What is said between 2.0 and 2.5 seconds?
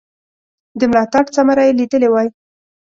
وای.